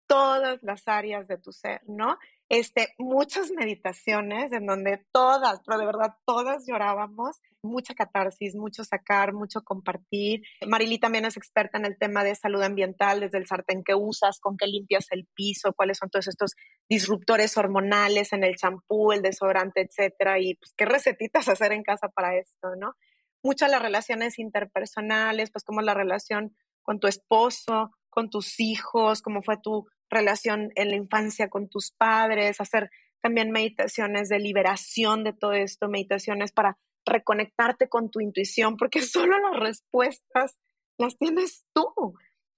[0.06, 2.18] todas las áreas de tu ser, ¿no?
[2.50, 9.34] Este, muchas meditaciones en donde todas, pero de verdad todas llorábamos, mucha catarsis, mucho sacar,
[9.34, 10.40] mucho compartir.
[10.66, 14.40] Marily también es experta en el tema de salud ambiental, desde el sartén que usas,
[14.40, 16.52] con qué limpias el piso, cuáles son todos estos
[16.88, 22.08] disruptores hormonales en el champú, el desodorante, etcétera, y pues qué recetitas hacer en casa
[22.08, 22.94] para esto, ¿no?
[23.42, 29.42] Muchas las relaciones interpersonales, pues como la relación con tu esposo, con tus hijos, cómo
[29.42, 32.90] fue tu relación en la infancia con tus padres, hacer
[33.20, 39.38] también meditaciones de liberación de todo esto, meditaciones para reconectarte con tu intuición, porque solo
[39.38, 40.58] las respuestas
[40.98, 41.92] las tienes tú,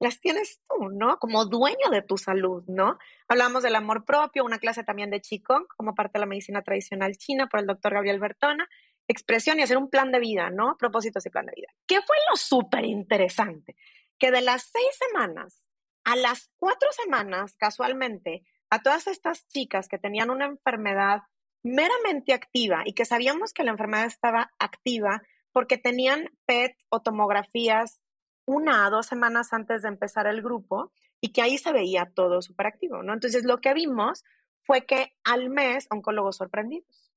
[0.01, 1.19] las tienes tú, ¿no?
[1.19, 2.99] Como dueño de tu salud, ¿no?
[3.29, 7.17] Hablamos del amor propio, una clase también de Qigong, como parte de la medicina tradicional
[7.17, 8.67] china por el doctor Gabriel Bertona,
[9.09, 10.77] expresión y hacer un plan de vida, ¿no?
[10.79, 11.69] Propósitos y plan de vida.
[11.87, 13.77] ¿Qué fue lo súper interesante?
[14.19, 15.63] Que de las seis semanas
[16.05, 21.23] a las cuatro semanas, casualmente, a todas estas chicas que tenían una enfermedad
[21.63, 28.01] meramente activa y que sabíamos que la enfermedad estaba activa porque tenían PET o tomografías
[28.47, 32.41] una a dos semanas antes de empezar el grupo y que ahí se veía todo
[32.43, 33.13] súper activo, ¿no?
[33.13, 34.25] Entonces lo que vimos
[34.63, 37.13] fue que al mes, oncólogos sorprendidos,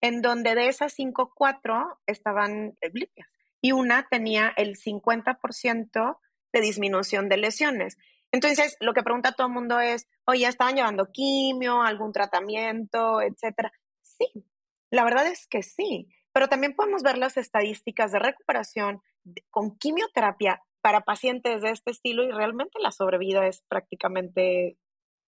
[0.00, 3.28] en donde de esas cinco, cuatro estaban limpias
[3.60, 6.18] y una tenía el 50%
[6.52, 7.98] de disminución de lesiones.
[8.32, 13.72] Entonces, lo que pregunta todo el mundo es, oye, ¿estaban llevando quimio, algún tratamiento, etcétera?
[14.02, 14.44] Sí,
[14.90, 19.02] la verdad es que sí, pero también podemos ver las estadísticas de recuperación
[19.50, 24.78] con quimioterapia para pacientes de este estilo y realmente la sobrevida es prácticamente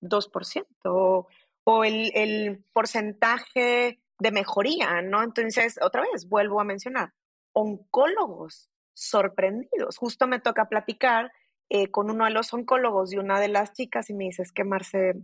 [0.01, 1.27] 2% o,
[1.65, 5.23] o el, el porcentaje de mejoría, ¿no?
[5.23, 7.13] Entonces, otra vez, vuelvo a mencionar,
[7.53, 9.97] oncólogos sorprendidos.
[9.97, 11.33] Justo me toca platicar
[11.71, 14.53] eh, con uno de los oncólogos de una de las chicas y me dice, es
[14.53, 15.15] que Marce,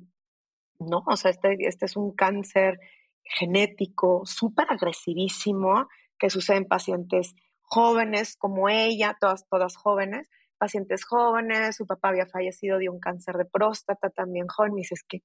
[0.78, 2.78] no, o sea, este, este es un cáncer
[3.24, 11.74] genético súper agresivísimo que sucede en pacientes jóvenes como ella, todas, todas jóvenes, pacientes jóvenes,
[11.74, 15.22] su papá había fallecido de un cáncer de próstata también joven, me dice, es que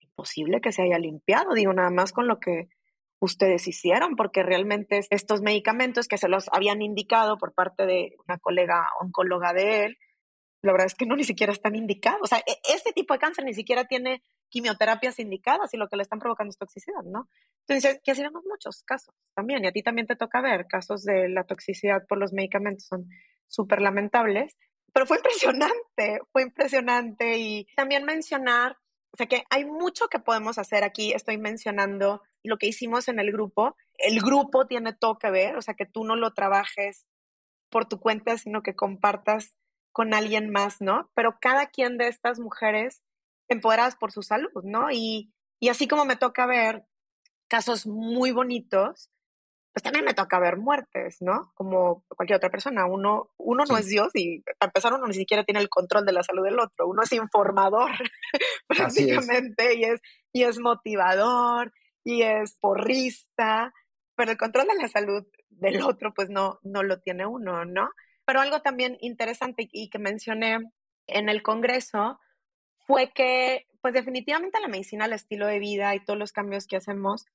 [0.00, 2.68] imposible que se haya limpiado, digo, nada más con lo que
[3.18, 8.38] ustedes hicieron, porque realmente estos medicamentos que se los habían indicado por parte de una
[8.38, 9.98] colega oncóloga de él,
[10.62, 12.20] la verdad es que no ni siquiera están indicados.
[12.22, 15.96] O sea, e, este tipo de cáncer ni siquiera tiene quimioterapias indicadas y lo que
[15.96, 17.28] le están provocando es toxicidad, ¿no?
[17.66, 21.04] Entonces, que así vemos muchos casos también, y a ti también te toca ver casos
[21.04, 23.08] de la toxicidad por los medicamentos, son
[23.46, 24.56] súper lamentables,
[24.92, 28.76] pero fue impresionante, fue impresionante y también mencionar
[29.12, 31.12] O sea que hay mucho que podemos hacer aquí.
[31.12, 33.76] Estoy mencionando lo que hicimos en el grupo.
[33.98, 37.06] El grupo tiene todo que ver, o sea, que tú no lo trabajes
[37.70, 39.56] por tu cuenta, sino que compartas
[39.92, 41.10] con alguien más, ¿no?
[41.14, 43.02] Pero cada quien de estas mujeres
[43.48, 44.90] empoderadas por su salud, ¿no?
[44.90, 46.84] Y, y así como me toca ver
[47.48, 49.10] casos muy bonitos,
[49.72, 51.52] pues también me toca ver muertes, ¿no?
[51.54, 52.86] Como cualquier otra persona.
[52.86, 56.12] Uno, uno no es Dios y para empezar uno ni siquiera tiene el control de
[56.12, 56.88] la salud del otro.
[56.88, 57.90] Uno es informador
[58.66, 60.00] prácticamente Y, es,
[60.32, 61.72] y es motivador
[62.02, 63.72] y es porrista,
[64.16, 67.90] pero el control de la salud del otro pues no, no lo tiene uno, ¿no?
[68.24, 70.58] Pero algo también interesante y que mencioné
[71.06, 72.18] en el Congreso
[72.86, 76.76] fue que pues definitivamente la medicina, el estilo de vida y todos los cambios que
[76.76, 77.26] hacemos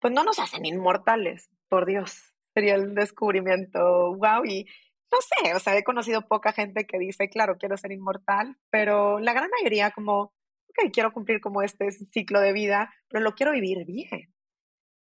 [0.00, 4.66] pues no nos hacen inmortales, por Dios, sería el descubrimiento, wow, y
[5.10, 9.18] no sé, o sea, he conocido poca gente que dice, claro, quiero ser inmortal, pero
[9.20, 10.32] la gran mayoría como,
[10.68, 14.34] ok, quiero cumplir como este ciclo de vida, pero lo quiero vivir bien.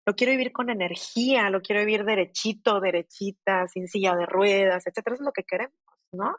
[0.06, 5.16] Lo quiero vivir con energía, lo quiero vivir derechito, derechita, sin silla de ruedas, etcétera.
[5.16, 5.74] Es lo que queremos,
[6.12, 6.38] ¿no?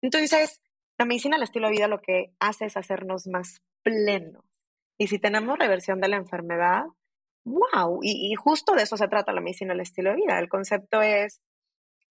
[0.00, 0.62] Entonces,
[0.98, 4.44] la medicina el estilo de vida lo que hace es hacernos más plenos.
[4.98, 6.84] Y si tenemos reversión de la enfermedad,
[7.44, 10.38] wow, y, justo de eso se trata la medicina del estilo de vida.
[10.38, 11.42] El concepto es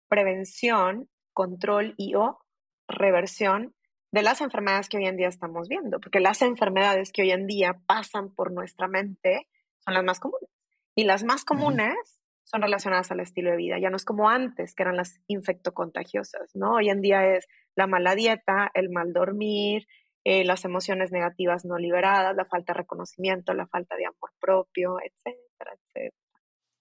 [0.07, 2.39] prevención, control y o
[2.87, 3.73] reversión
[4.11, 7.47] de las enfermedades que hoy en día estamos viendo, porque las enfermedades que hoy en
[7.47, 9.47] día pasan por nuestra mente
[9.79, 10.49] son las más comunes.
[10.95, 13.79] Y las más comunes son relacionadas al estilo de vida.
[13.79, 16.75] Ya no es como antes, que eran las infectocontagiosas, ¿no?
[16.75, 19.87] Hoy en día es la mala dieta, el mal dormir,
[20.23, 24.97] eh, las emociones negativas no liberadas, la falta de reconocimiento, la falta de amor propio,
[24.99, 26.15] etcétera, etcétera.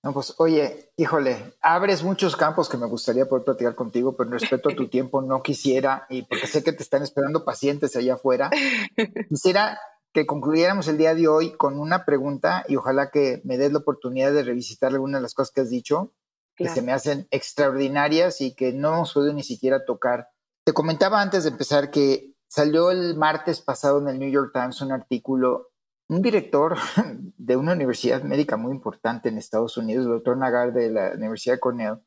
[0.02, 4.70] No, pues oye, híjole, abres muchos campos que me gustaría poder platicar contigo, pero respeto
[4.70, 8.50] a tu tiempo no quisiera, y porque sé que te están esperando pacientes allá afuera,
[9.28, 9.78] quisiera
[10.12, 13.78] que concluyéramos el día de hoy con una pregunta y ojalá que me des la
[13.78, 16.12] oportunidad de revisitar algunas de las cosas que has dicho,
[16.56, 20.28] que se me hacen extraordinarias y que no hemos podido ni siquiera tocar.
[20.64, 24.80] Te comentaba antes de empezar que Salió el martes pasado en el New York Times
[24.80, 25.70] un artículo,
[26.08, 26.76] un director
[27.38, 31.54] de una universidad médica muy importante en Estados Unidos, el doctor Nagar de la Universidad
[31.54, 32.00] de Cornell,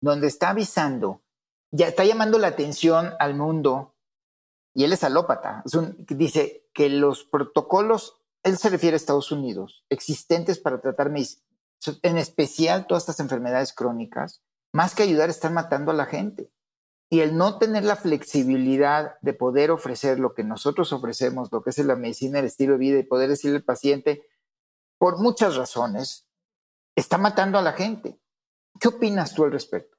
[0.00, 1.22] donde está avisando,
[1.70, 3.94] ya está llamando la atención al mundo,
[4.76, 5.64] y él es alópata,
[6.06, 11.10] dice que los protocolos, él se refiere a Estados Unidos, existentes para tratar
[12.02, 14.42] en especial todas estas enfermedades crónicas,
[14.74, 16.52] más que ayudar, están matando a la gente.
[17.08, 21.70] Y el no tener la flexibilidad de poder ofrecer lo que nosotros ofrecemos, lo que
[21.70, 24.26] es la medicina, el estilo de vida y poder decirle al paciente,
[24.98, 26.28] por muchas razones,
[26.94, 28.20] está matando a la gente.
[28.78, 29.95] ¿Qué opinas tú al respecto?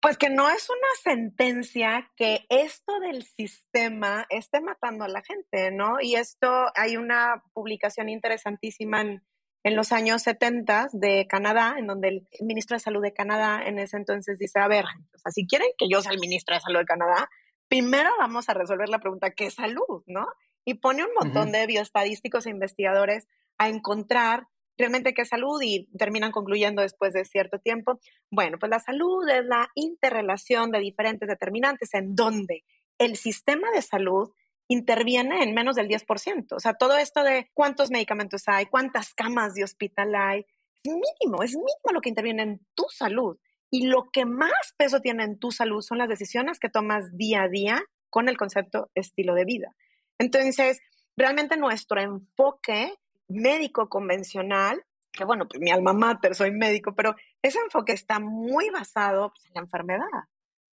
[0.00, 5.72] Pues que no es una sentencia que esto del sistema esté matando a la gente,
[5.72, 5.96] ¿no?
[6.00, 9.22] Y esto, hay una publicación interesantísima en
[9.64, 13.78] en los años 70 de Canadá, en donde el ministro de Salud de Canadá en
[13.78, 16.60] ese entonces dice, a ver, o sea, si quieren que yo sea el ministro de
[16.60, 17.28] Salud de Canadá,
[17.68, 20.02] primero vamos a resolver la pregunta, ¿qué es salud?
[20.06, 20.26] ¿No?
[20.64, 23.26] Y pone un montón de bioestadísticos e investigadores
[23.58, 24.46] a encontrar
[24.78, 29.28] realmente qué es salud y terminan concluyendo después de cierto tiempo, bueno, pues la salud
[29.28, 32.64] es la interrelación de diferentes determinantes en donde
[32.98, 34.30] el sistema de salud
[34.68, 36.52] interviene en menos del 10%.
[36.52, 40.46] O sea, todo esto de cuántos medicamentos hay, cuántas camas de hospital hay,
[40.84, 43.38] es mínimo, es mínimo lo que interviene en tu salud.
[43.70, 47.42] Y lo que más peso tiene en tu salud son las decisiones que tomas día
[47.42, 49.74] a día con el concepto estilo de vida.
[50.18, 50.80] Entonces,
[51.16, 52.94] realmente nuestro enfoque
[53.28, 58.70] médico convencional, que bueno, pues mi alma mater, soy médico, pero ese enfoque está muy
[58.70, 60.06] basado pues, en la enfermedad,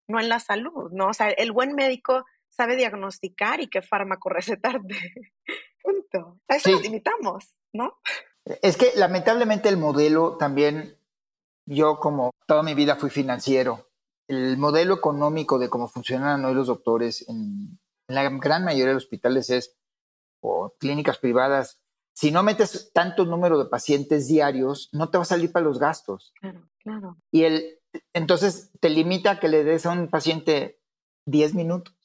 [0.08, 1.08] no en la salud, ¿no?
[1.08, 4.96] O sea, el buen médico sabe diagnosticar y qué fármaco recetarte.
[5.82, 6.40] Punto.
[6.48, 8.00] A eso limitamos, ¿no?
[8.46, 10.98] Es que lamentablemente el modelo también,
[11.66, 13.90] yo como toda mi vida fui financiero,
[14.28, 19.04] el modelo económico de cómo funcionan hoy los doctores en, la gran mayoría de los
[19.04, 19.76] hospitales es,
[20.42, 21.80] o clínicas privadas,
[22.16, 25.78] si no metes tanto número de pacientes diarios, no te va a salir para los
[25.78, 26.34] gastos.
[26.40, 27.18] Claro, claro.
[27.30, 27.80] Y el,
[28.14, 30.80] entonces te limita a que le des a un paciente
[31.28, 31.96] 10 minutos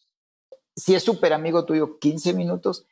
[0.80, 2.86] si es súper amigo tuyo, 15 minutos,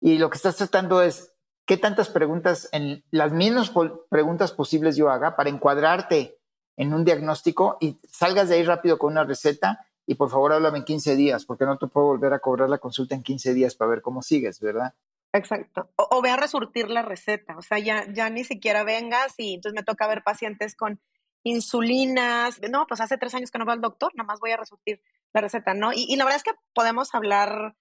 [0.00, 1.32] y lo que estás tratando es
[1.66, 3.72] qué tantas preguntas, en las mismas
[4.08, 6.38] preguntas posibles yo haga para encuadrarte
[6.76, 10.78] en un diagnóstico y salgas de ahí rápido con una receta y por favor háblame
[10.78, 13.74] en 15 días, porque no te puedo volver a cobrar la consulta en 15 días
[13.74, 14.94] para ver cómo sigues, ¿verdad?
[15.34, 15.90] Exacto.
[15.96, 19.74] O, ve a resurtir la receta, o sea, ya, ya ni siquiera vengas y entonces
[19.74, 21.00] me toca ver pacientes con
[21.42, 22.60] insulinas.
[22.70, 25.02] No, pues hace tres años que no voy al doctor, nada más voy a resurtir
[25.32, 25.90] la receta, ¿no?
[25.92, 27.74] Y, la verdad es que podemos hablar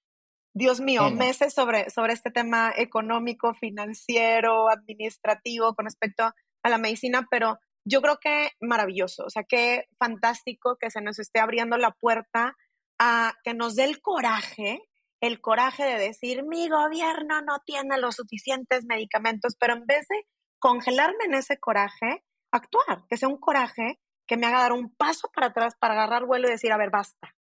[0.55, 6.23] Dios mío, meses sobre, sobre este tema económico, financiero, administrativo con respecto
[6.63, 11.19] a la medicina, pero yo creo que maravilloso, o sea, qué fantástico que se nos
[11.19, 12.55] esté abriendo la puerta
[12.97, 14.81] a que nos dé el coraje,
[15.23, 20.27] el coraje de decir, mi gobierno no tiene los suficientes medicamentos, pero en vez de
[20.59, 25.29] congelarme en ese coraje, actuar, que sea un coraje que me haga dar un paso
[25.33, 27.37] para atrás para agarrar vuelo y decir, a ver, basta,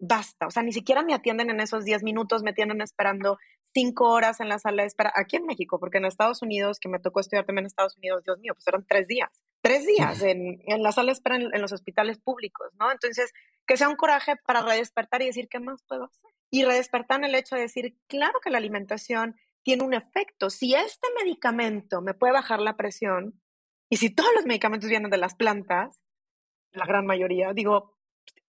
[0.00, 0.48] basta.
[0.48, 3.38] O sea, ni siquiera me atienden en esos 10 minutos, me tienen esperando
[3.72, 6.88] cinco horas en la sala de espera, aquí en México, porque en Estados Unidos, que
[6.88, 9.30] me tocó estudiar también en Estados Unidos, Dios mío, pues eran tres días,
[9.62, 12.90] tres días en, en la sala de espera en, los hospitales públicos, ¿no?
[12.90, 13.32] Entonces,
[13.68, 16.34] que sea un coraje para redespertar y decir, ¿qué más puedo hacer?
[16.54, 20.50] Y redespertar el hecho de decir, claro que la alimentación tiene un efecto.
[20.50, 23.42] Si este medicamento me puede bajar la presión,
[23.90, 26.00] y si todos los medicamentos vienen de las plantas,
[26.70, 27.96] la gran mayoría, digo,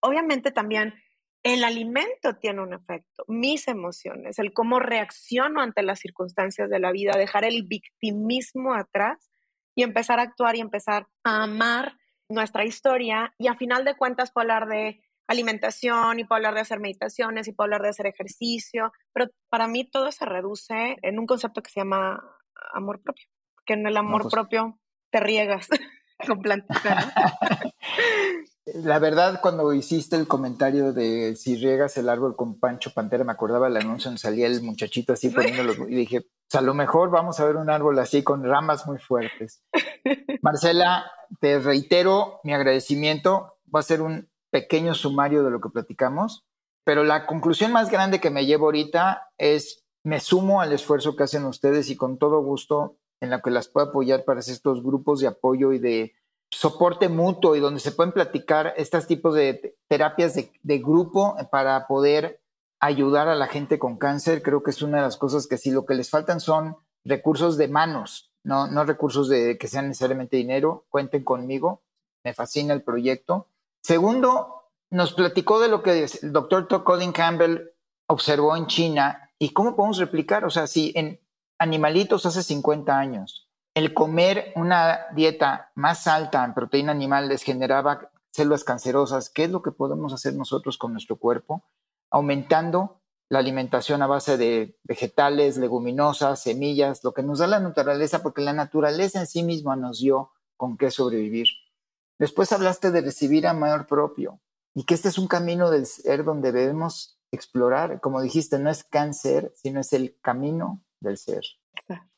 [0.02, 0.94] obviamente también
[1.42, 6.92] el alimento tiene un efecto, mis emociones, el cómo reacciono ante las circunstancias de la
[6.92, 9.32] vida, dejar el victimismo atrás
[9.74, 11.98] y empezar a actuar y empezar a amar
[12.30, 16.80] nuestra historia y a final de cuentas hablar de alimentación y puedo hablar de hacer
[16.80, 21.26] meditaciones y puedo hablar de hacer ejercicio, pero para mí todo se reduce en un
[21.26, 22.22] concepto que se llama
[22.74, 23.26] amor propio,
[23.66, 24.80] que en el amor pues propio
[25.12, 25.68] te riegas
[26.28, 27.14] con plantitas.
[28.74, 33.32] La verdad, cuando hiciste el comentario de si riegas el árbol con Pancho Pantera, me
[33.32, 37.12] acordaba el anuncio donde salía el muchachito así poniéndolo y dije, pues, a lo mejor
[37.12, 39.64] vamos a ver un árbol así con ramas muy fuertes.
[40.42, 41.06] Marcela,
[41.40, 43.60] te reitero mi agradecimiento.
[43.74, 46.46] Va a ser un pequeño sumario de lo que platicamos,
[46.86, 51.24] pero la conclusión más grande que me llevo ahorita es, me sumo al esfuerzo que
[51.24, 54.82] hacen ustedes y con todo gusto en la que las puedo apoyar para hacer estos
[54.82, 56.14] grupos de apoyo y de
[56.50, 62.40] soporte mutuo y donde se pueden platicar estos tipos de terapias de, grupo para poder
[62.80, 64.42] ayudar a la gente con cáncer.
[64.42, 67.58] Creo que es una de las cosas que sí lo que les faltan son recursos
[67.58, 70.86] de manos, no, no recursos de que sean necesariamente dinero.
[70.88, 71.84] Cuenten conmigo,
[72.24, 73.50] me fascina el proyecto.
[73.86, 77.70] Segundo, nos platicó de lo que el doctor Colin Campbell
[78.08, 80.44] observó en China y cómo podemos replicar.
[80.44, 81.20] O sea, si en
[81.60, 88.10] animalitos hace 50 años el comer una dieta más alta en proteína animal les generaba
[88.32, 91.64] células cancerosas, ¿qué es lo que podemos hacer nosotros con nuestro cuerpo?
[92.10, 98.24] Aumentando la alimentación a base de vegetales, leguminosas, semillas, lo que nos da la naturaleza,
[98.24, 101.50] porque la naturaleza en sí misma nos dio con qué sobrevivir.
[102.20, 104.40] Después hablaste de recibir amor propio
[104.74, 108.00] y que este es un camino del ser donde debemos explorar.
[108.02, 111.44] Como dijiste, no es cáncer, sino es el camino del ser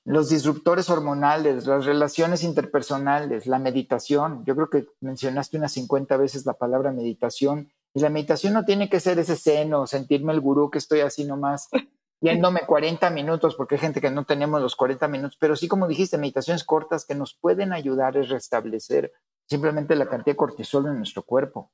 [0.07, 4.45] los disruptores hormonales, las relaciones interpersonales, la meditación.
[4.45, 7.69] Yo creo que mencionaste unas 50 veces la palabra meditación.
[7.93, 11.25] Y la meditación no tiene que ser ese seno, sentirme el gurú que estoy así
[11.25, 11.67] nomás,
[12.21, 15.89] yéndome 40 minutos, porque hay gente que no tenemos los 40 minutos, pero sí, como
[15.89, 19.11] dijiste, meditaciones cortas que nos pueden ayudar a restablecer
[19.47, 21.71] simplemente la cantidad de cortisol en nuestro cuerpo,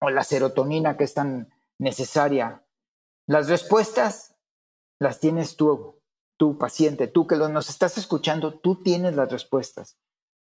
[0.00, 2.64] o la serotonina que es tan necesaria.
[3.26, 4.36] Las respuestas
[4.98, 6.00] las tienes tú,
[6.36, 9.98] tú paciente, tú que nos estás escuchando, tú tienes las respuestas.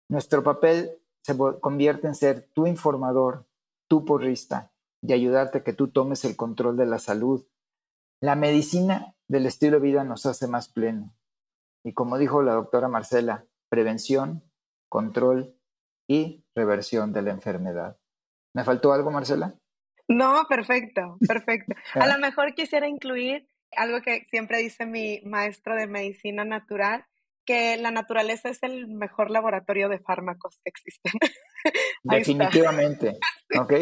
[0.08, 3.46] Nuestro papel se convierte en ser tu informador,
[3.88, 4.72] tu porrista
[5.02, 7.46] y ayudarte a que tú tomes el control de la salud.
[8.20, 11.14] La medicina del estilo de vida nos hace más pleno.
[11.84, 14.42] Y como dijo la doctora Marcela, prevención,
[14.88, 15.54] control
[16.10, 17.96] y reversión de la enfermedad.
[18.52, 19.54] ¿Me faltó algo, Marcela?
[20.08, 21.72] No, perfecto, perfecto.
[21.94, 27.06] A lo mejor quisiera incluir algo que siempre dice mi maestro de medicina natural,
[27.46, 31.12] que la naturaleza es el mejor laboratorio de fármacos que existen.
[32.02, 33.16] Definitivamente.
[33.60, 33.74] ¿Ok?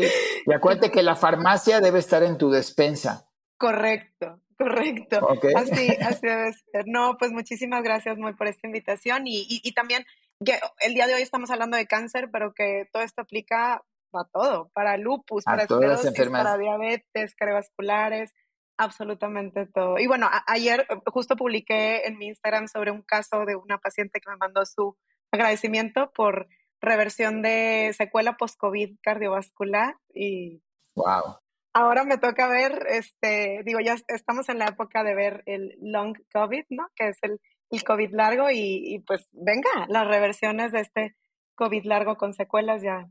[0.47, 3.27] Y acuérdate que la farmacia debe estar en tu despensa.
[3.57, 5.27] Correcto, correcto.
[5.57, 6.85] Así, así debe ser.
[6.89, 10.05] No, pues muchísimas gracias muy por esta invitación y, y, también
[10.45, 14.25] que el día de hoy estamos hablando de cáncer, pero que todo esto aplica a
[14.33, 18.35] todo, para lupus, para esclerosis, para diabetes, cardiovasculares,
[18.81, 19.99] Absolutamente todo.
[19.99, 24.21] Y bueno, ayer eh, justo publiqué en mi Instagram sobre un caso de una paciente
[24.21, 24.97] que me mandó su
[25.33, 26.47] agradecimiento por
[26.81, 30.63] reversión de secuela post-COVID cardiovascular y
[30.95, 31.39] wow.
[31.75, 36.17] Ahora me toca ver, este, digo, ya estamos en la época de ver el long
[36.33, 36.89] COVID, ¿no?
[36.95, 37.41] Que es el,
[37.71, 41.17] el COVID largo y, y pues venga, las reversiones de este
[41.55, 43.09] COVID largo con secuelas ya,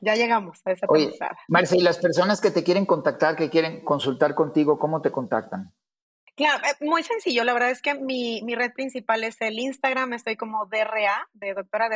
[0.00, 1.12] ya llegamos a esa Oye,
[1.48, 5.72] Marcia, y las personas que te quieren contactar, que quieren consultar contigo, ¿cómo te contactan?
[6.36, 7.44] Claro, eh, muy sencillo.
[7.44, 10.12] La verdad es que mi, mi red principal es el Instagram.
[10.12, 11.88] Estoy como DRA, de doctora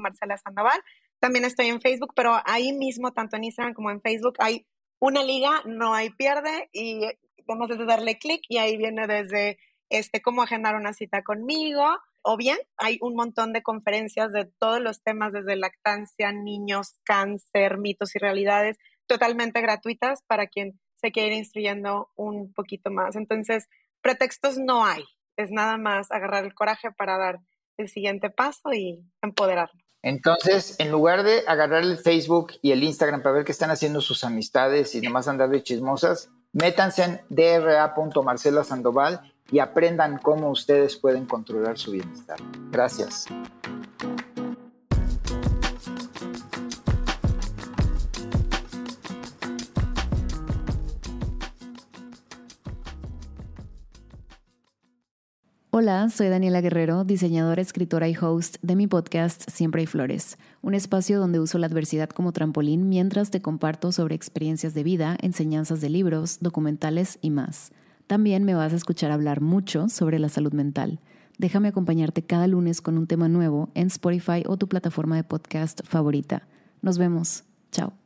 [0.00, 0.80] Marcela Sandoval.
[1.20, 4.66] También estoy en Facebook, pero ahí mismo, tanto en Instagram como en Facebook, hay
[4.98, 6.70] una liga, no hay pierde.
[6.72, 7.00] Y
[7.46, 9.58] Tenemos que darle clic y ahí viene desde
[9.92, 11.84] este, cómo agendar una cita conmigo,
[12.22, 17.78] o bien hay un montón de conferencias de todos los temas, desde lactancia, niños, cáncer,
[17.78, 23.16] mitos y realidades, totalmente gratuitas para quien se quiere ir instruyendo un poquito más.
[23.16, 23.68] Entonces,
[24.00, 25.04] pretextos no hay,
[25.36, 27.40] es nada más agarrar el coraje para dar
[27.76, 29.80] el siguiente paso y empoderarlo.
[30.02, 34.00] Entonces, en lugar de agarrar el Facebook y el Instagram para ver qué están haciendo
[34.00, 41.26] sus amistades y nomás andar de chismosas, métanse en dra.marcelasandoval y aprendan cómo ustedes pueden
[41.26, 42.38] controlar su bienestar.
[42.72, 43.26] Gracias.
[55.74, 60.74] Hola, soy Daniela Guerrero, diseñadora, escritora y host de mi podcast Siempre hay Flores, un
[60.74, 65.80] espacio donde uso la adversidad como trampolín mientras te comparto sobre experiencias de vida, enseñanzas
[65.80, 67.72] de libros, documentales y más.
[68.12, 71.00] También me vas a escuchar hablar mucho sobre la salud mental.
[71.38, 75.80] Déjame acompañarte cada lunes con un tema nuevo en Spotify o tu plataforma de podcast
[75.86, 76.46] favorita.
[76.82, 77.44] Nos vemos.
[77.70, 78.01] Chao.